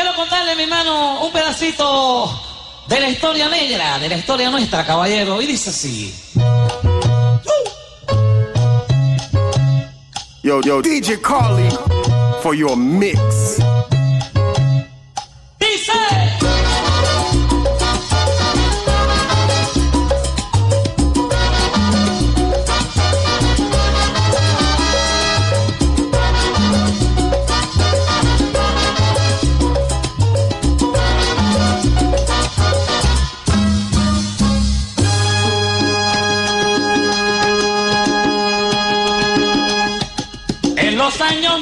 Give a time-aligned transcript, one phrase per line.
[0.00, 2.30] Quiero contarle, mi hermano, un pedacito
[2.86, 5.42] de la historia negra, de la historia nuestra, caballero.
[5.42, 6.14] Y dice así.
[10.44, 11.68] Yo, yo, DJ Carly,
[12.44, 13.58] for your mix.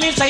[0.06, 0.20] Los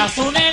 [0.00, 0.49] やそね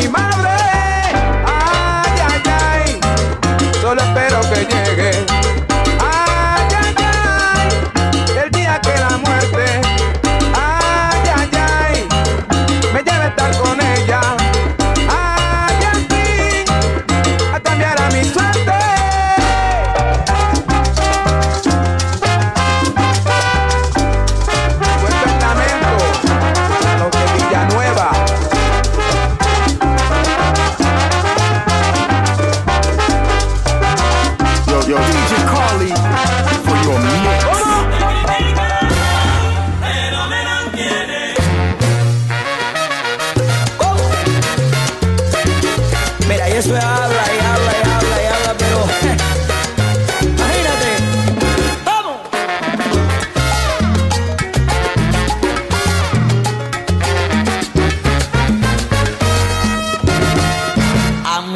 [0.00, 0.49] mi madre.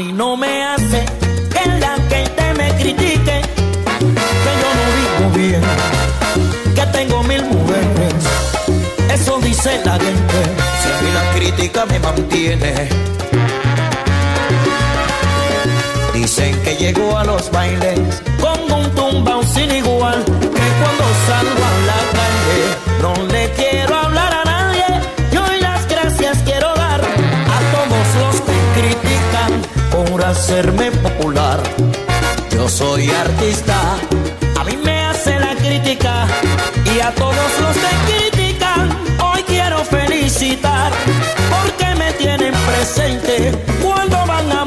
[0.05, 1.05] mí no me hace
[1.53, 3.41] que la gente me critique,
[4.45, 5.63] que yo no vivo bien,
[6.75, 8.15] que tengo mil mujeres.
[9.13, 10.39] Eso dice la gente.
[10.81, 12.89] Si a mí la crítica me mantiene.
[16.13, 18.01] Dicen que llego a los bailes
[18.41, 21.74] con un tumbao sin igual, que cuando salgo
[30.35, 31.63] hacerme popular.
[32.51, 33.77] Yo soy artista,
[34.59, 36.27] a mí me hace la crítica
[36.93, 40.91] y a todos los que critican hoy quiero felicitar
[41.55, 44.65] porque me tienen presente cuando van a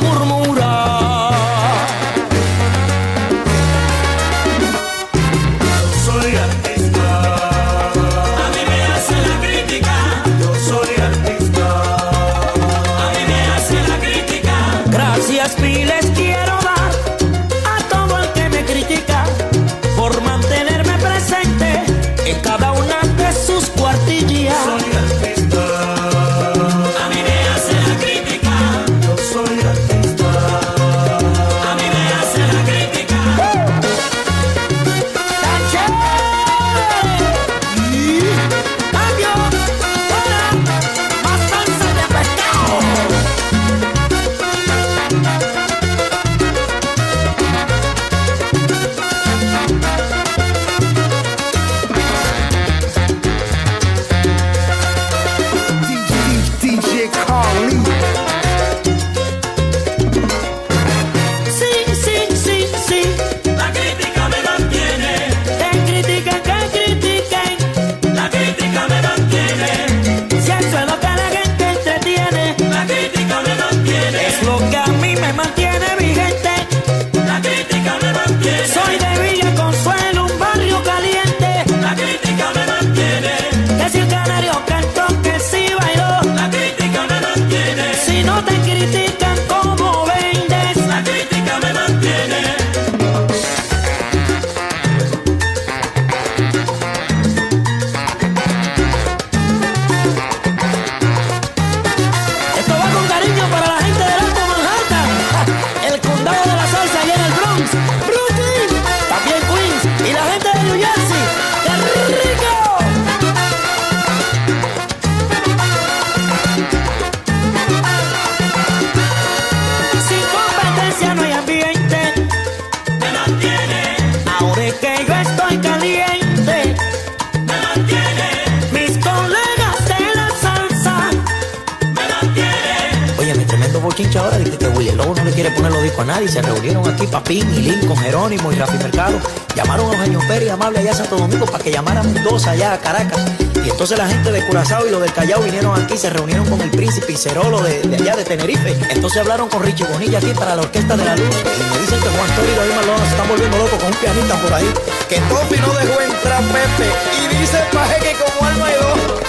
[136.01, 136.27] a nadie.
[136.27, 139.19] Se reunieron aquí Papín y Lincoln, Jerónimo y Rafi Mercado.
[139.55, 142.73] Llamaron a Eugenio Pérez y Amable allá a Santo Domingo para que llamaran dos allá
[142.73, 143.19] a Caracas.
[143.65, 146.61] Y entonces la gente de Curazao y los del Callao vinieron aquí, se reunieron con
[146.61, 148.77] el príncipe y Cerolo de, allá de Tenerife.
[148.89, 151.35] Entonces hablaron con Richie Bonilla aquí para la Orquesta de la Luz.
[151.35, 153.97] Y me dicen que Juan Toro y David Malón se están volviendo locos con un
[153.97, 154.73] pianista por ahí.
[155.09, 156.89] Que Tofi no dejó entrar Pepe.
[157.33, 159.27] Y dice Paje que como alma hay dos.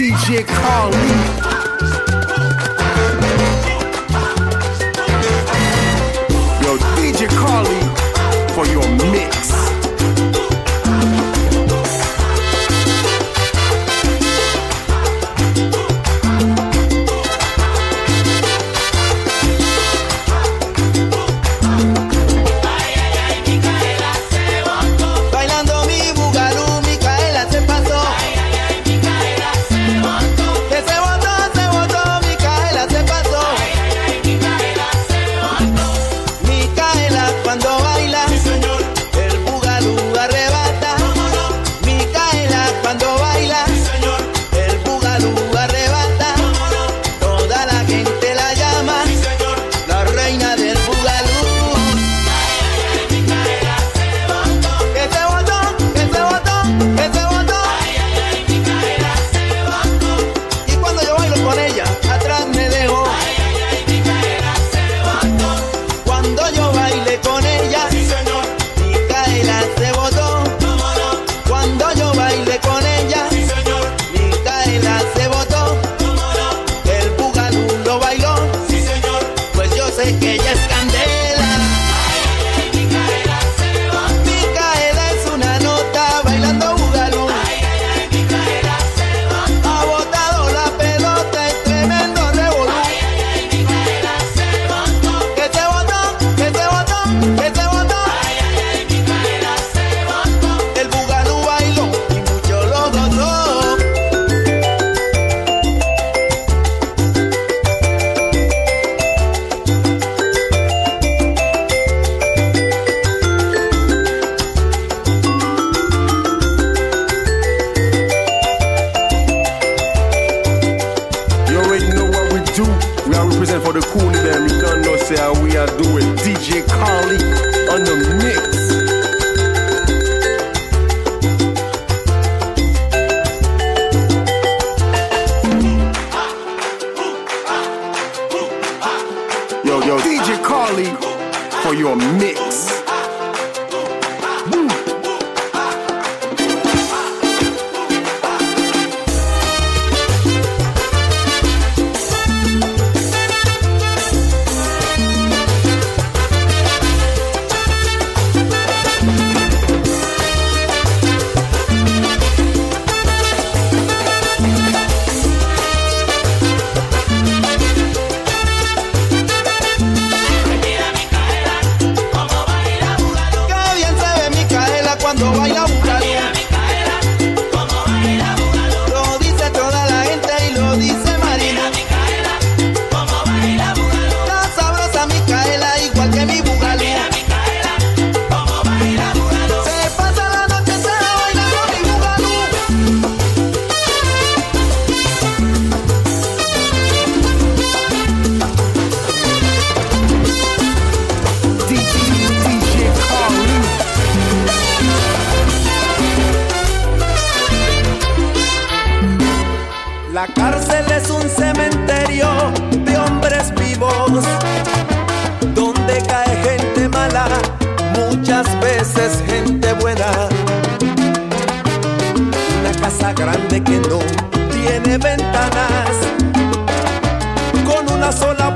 [0.00, 2.19] DJ Carly.
[8.60, 9.09] For your mix.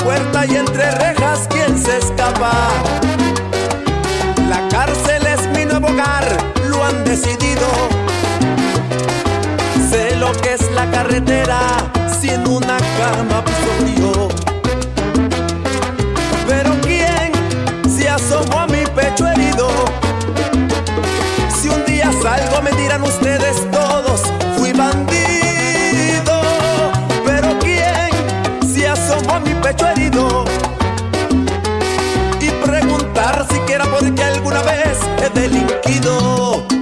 [0.04, 2.52] puerta y entre rejas quien se escapa.
[4.48, 6.24] La cárcel es mi nuevo hogar,
[6.68, 7.66] lo han decidido.
[9.90, 11.58] Sé lo que es la carretera,
[12.20, 14.28] si en una cama pues, piso yo.
[16.46, 17.32] Pero ¿quién
[17.90, 19.68] se asomó a mi pecho herido?
[21.56, 24.20] Si un día salgo me dirán ustedes todos
[29.76, 30.44] pecho
[32.40, 36.73] y preguntar siquiera por qué alguna vez he delinquido.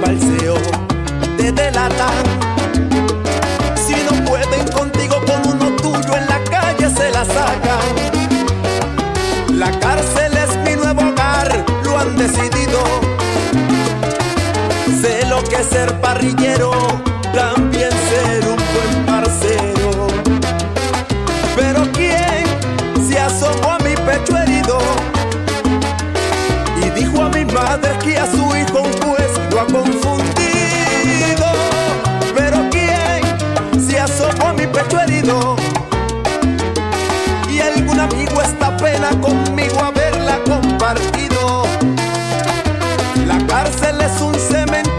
[0.00, 0.54] balseo
[1.36, 2.24] te delatan.
[3.74, 7.94] Si no pueden contigo con uno tuyo en la calle se la sacan.
[9.58, 12.80] La cárcel es mi nuevo hogar, lo han decidido.
[15.00, 16.72] Sé lo que es ser parrillero,
[17.34, 20.06] también ser un buen parcero.
[21.56, 22.44] Pero quién
[23.08, 24.78] se asomó a mi pecho herido
[26.82, 28.49] y dijo a mi madre que a su
[29.66, 31.46] confundido.
[32.34, 35.56] Pero quién se asomó a mi pecho herido.
[37.50, 41.64] Y algún amigo esta pena conmigo haberla compartido.
[43.26, 44.89] La cárcel es un cementerio.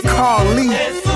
[0.00, 1.07] Big Carly.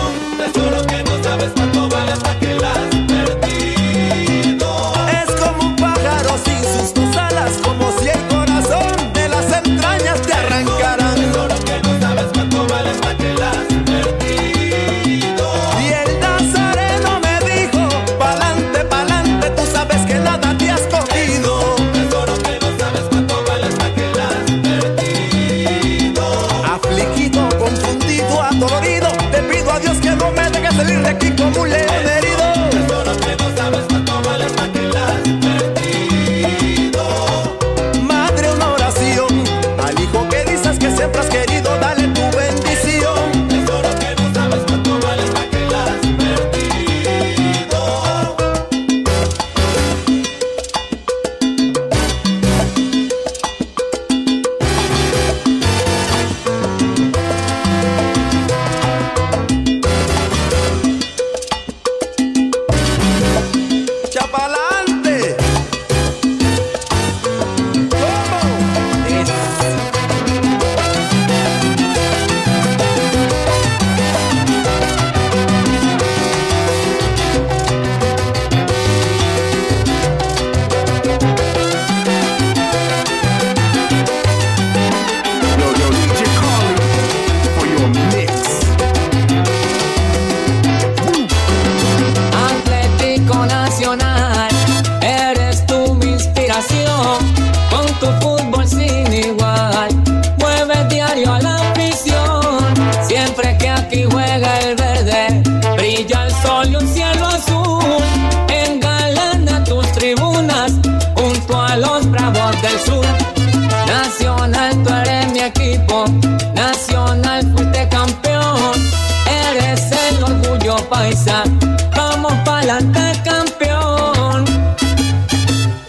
[122.45, 124.45] palante campeón.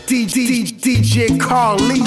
[0.08, 2.04] DJ, DJ Carly.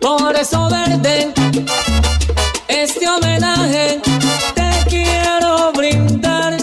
[0.00, 1.32] Por eso verde,
[2.68, 4.00] este homenaje
[4.54, 6.56] te quiero brindar.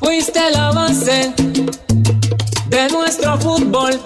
[0.00, 1.34] Fuiste la base
[2.68, 4.00] de nuestro fútbol,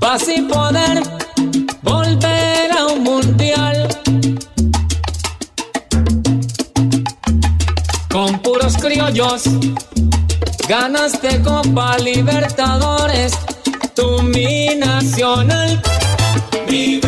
[0.00, 1.05] para así poder
[10.68, 13.32] Ganaste Copa Libertadores,
[13.94, 15.82] tú mi nacional.
[16.68, 17.00] Mi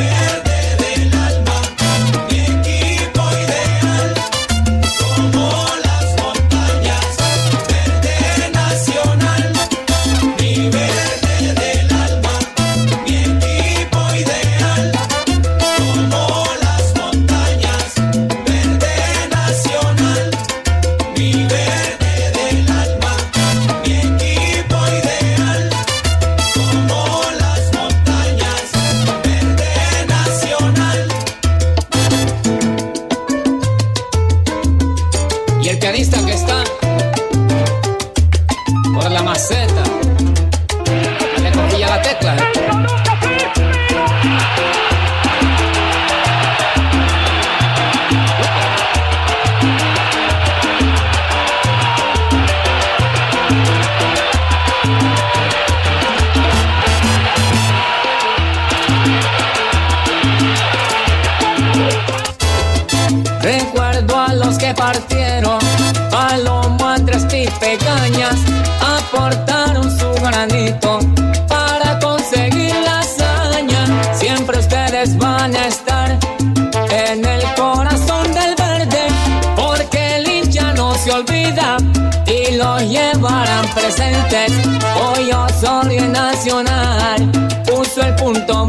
[81.08, 81.78] se olvida
[82.26, 84.52] y los llevarán presentes.
[85.00, 87.30] Hoy Osorio Nacional
[87.66, 88.66] puso el punto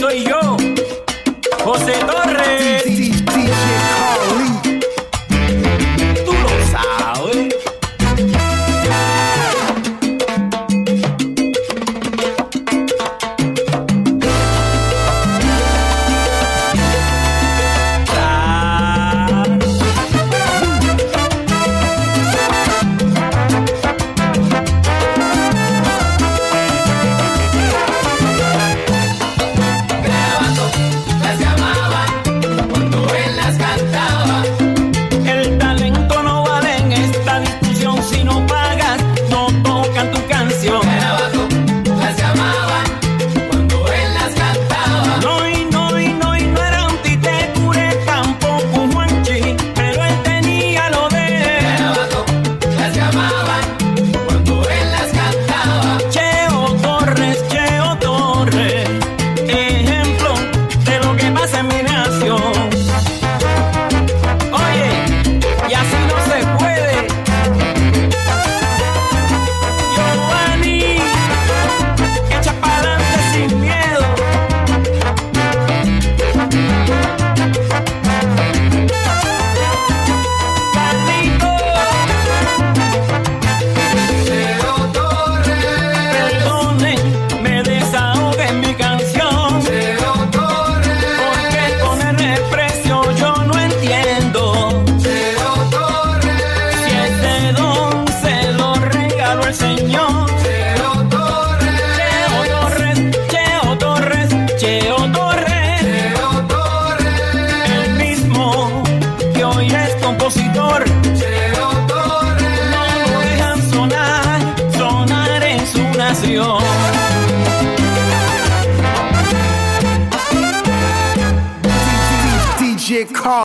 [0.00, 0.40] soy yo,
[1.62, 2.19] José Torres.